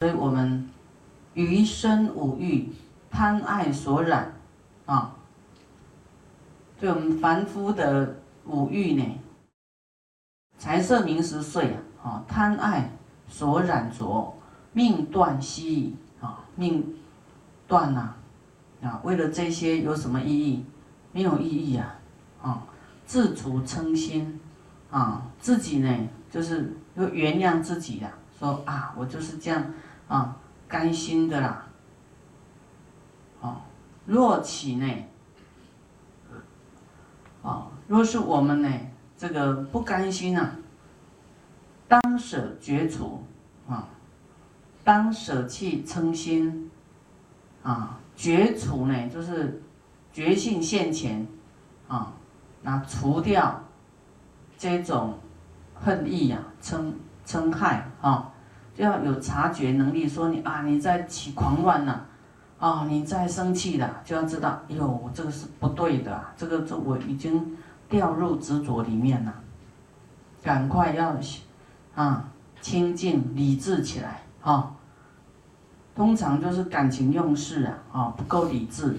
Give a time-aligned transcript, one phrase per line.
[0.00, 0.66] 所以我们
[1.34, 2.72] 余生五欲
[3.10, 4.32] 贪爱所染
[4.86, 5.14] 啊，
[6.80, 8.16] 对我们凡夫的
[8.46, 9.20] 五欲呢，
[10.56, 12.92] 财色名食睡啊，贪爱
[13.28, 14.34] 所染着，
[14.72, 16.96] 命断息啊，命
[17.68, 18.14] 断呐
[18.82, 20.64] 啊，为了这些有什么意义？
[21.12, 21.98] 没有意义啊
[22.40, 22.62] 啊，
[23.04, 24.40] 自除嗔心
[24.90, 25.94] 啊，自己呢
[26.30, 29.62] 就是要原谅自己呀，说啊，我就是这样。
[30.10, 30.36] 啊，
[30.66, 31.66] 甘心的啦。
[33.40, 33.62] 啊，
[34.04, 34.86] 若起呢？
[37.44, 38.68] 啊，若是我们呢，
[39.16, 40.56] 这个不甘心啊，
[41.86, 43.22] 当舍绝除
[43.68, 43.88] 啊，
[44.82, 46.68] 当舍弃嗔心
[47.62, 49.62] 啊，绝除呢，就是
[50.12, 51.24] 觉性现前
[51.86, 52.12] 啊，
[52.62, 53.62] 那除掉
[54.58, 55.18] 这种
[55.74, 56.92] 恨意呀，嗔
[57.24, 58.32] 嗔害啊。
[58.80, 62.06] 要有察觉能力，说你啊，你在起狂乱了，
[62.58, 67.56] 啊，你在生气了，就要知道，哟，这个是不对的，这个这我已经
[67.88, 69.34] 掉入执着里面了，
[70.42, 71.14] 赶快要
[71.94, 72.24] 啊
[72.60, 74.72] 清净理智起来啊。
[75.94, 78.96] 通常就是感情用事啊，啊不够理智，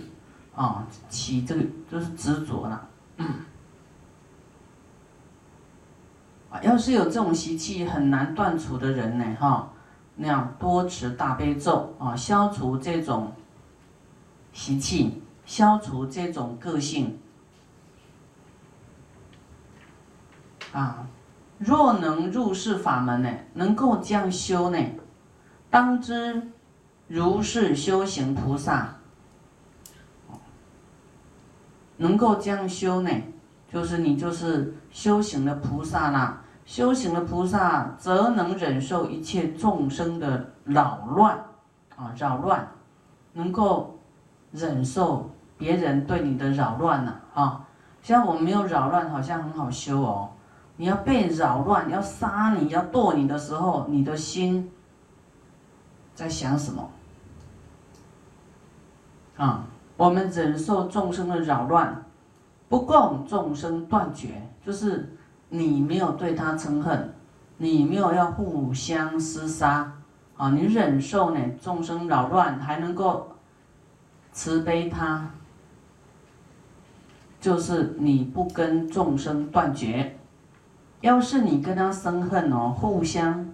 [0.55, 2.88] 啊起这个就是执着了。
[6.61, 9.71] 要是有这种习气很难断除的人呢，哈，
[10.16, 13.31] 那样多持大悲咒啊，消除这种
[14.52, 17.17] 习气，消除这种个性。
[20.73, 21.07] 啊，
[21.57, 24.77] 若能入世法门呢，能够这样修呢，
[25.69, 26.52] 当知
[27.07, 28.97] 如是修行菩萨，
[31.97, 33.11] 能够这样修呢，
[33.72, 36.41] 就是你就是修行的菩萨啦。
[36.64, 41.36] 修行的菩萨，则能忍受一切众生的扰乱，
[41.95, 42.66] 啊，扰乱，
[43.33, 44.00] 能够
[44.52, 47.67] 忍受别人对你的扰乱呢，啊，
[48.02, 50.29] 像我们没有扰乱，好像很好修哦。
[50.78, 54.72] 你要被扰乱，要杀你，要剁你的时候，你的心
[56.13, 56.90] 在想什么？
[59.35, 59.63] 啊，
[59.97, 62.06] 我们忍受众生的扰乱，
[62.71, 64.29] 不共众生断绝，
[64.65, 65.15] 就是。
[65.53, 67.13] 你没有对他嗔恨，
[67.57, 69.91] 你没有要互相厮杀，
[70.37, 73.35] 啊，你忍受呢众生扰乱，还能够
[74.31, 75.29] 慈悲他，
[77.41, 80.17] 就是你不跟众生断绝。
[81.01, 83.45] 要是你跟他生恨哦，互相，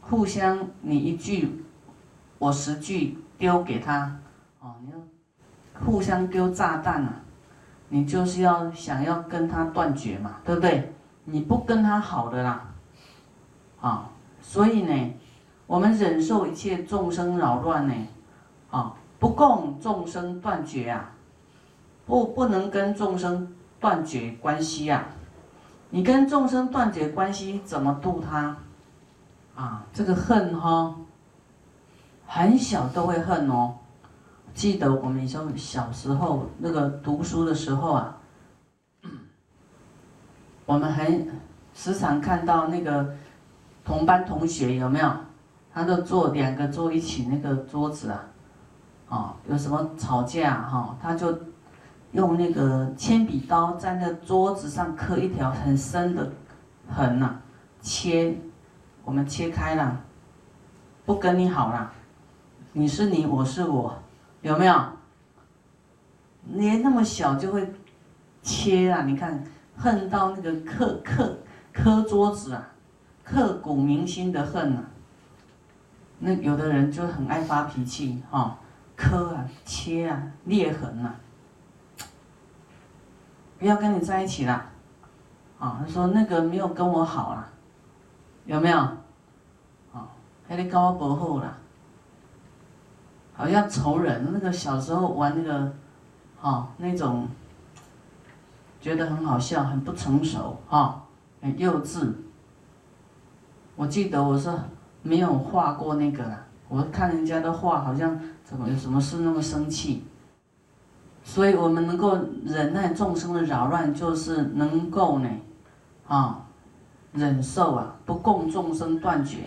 [0.00, 1.62] 互相你一句，
[2.38, 4.18] 我十句丢给他，
[4.60, 4.96] 哦，你要
[5.84, 7.20] 互相丢炸弹啊！
[7.88, 10.92] 你就是要想要跟他断绝嘛，对不对？
[11.24, 12.64] 你不跟他好的啦，
[13.80, 14.08] 啊，
[14.40, 15.14] 所以呢，
[15.66, 17.94] 我们忍受一切众生扰乱呢，
[18.70, 21.12] 啊，不共众生断绝啊，
[22.06, 25.06] 不不能跟众生断绝关系啊，
[25.90, 28.56] 你跟众生断绝关系怎么度他？
[29.54, 30.94] 啊，这个恨哈，
[32.26, 33.74] 很小都会恨哦。
[34.54, 38.16] 记得我们以前小时候那个读书的时候啊，
[40.66, 41.28] 我们很
[41.74, 43.14] 时常看到那个
[43.84, 45.10] 同班同学有没有？
[45.72, 48.24] 他都坐两个坐一起那个桌子啊，
[49.08, 51.38] 哦，有什么吵架哈，他就
[52.12, 56.32] 用那个铅笔刀在那桌子上刻一条很深的
[56.88, 57.36] 痕呐，
[57.80, 58.34] 切，
[59.04, 60.00] 我们切开了，
[61.06, 61.92] 不跟你好了，
[62.72, 63.96] 你是你，我是我。
[64.42, 64.74] 有没有？
[66.50, 67.70] 连那么小就会
[68.42, 69.02] 切啊！
[69.02, 69.44] 你看，
[69.76, 71.36] 恨到那个刻刻
[71.74, 72.68] 刻桌子啊，
[73.22, 74.84] 刻骨铭心的恨啊。
[76.20, 78.58] 那有的人就很爱发脾气哈，
[78.96, 81.14] 磕啊，切啊，裂痕啊，
[83.58, 84.70] 不要跟你在一起了。
[85.58, 87.46] 啊，他说那个没有跟我好了，
[88.46, 88.78] 有没有？
[88.78, 90.08] 啊，
[90.48, 91.58] 还得跟我不好了。
[93.38, 95.72] 好像仇人，那个小时候玩那个，
[96.40, 97.28] 哈，那种，
[98.80, 101.04] 觉得很好笑，很不成熟，哈，
[101.40, 102.12] 很幼稚。
[103.76, 104.50] 我记得我是
[105.02, 106.24] 没有画过那个，
[106.68, 110.02] 我看人家的画，好像怎么有什么事那么生气。
[111.22, 115.28] 所以我们能够忍耐众生的扰乱，就是能够呢，
[116.08, 116.44] 啊，
[117.12, 119.44] 忍受啊，不共众生断绝。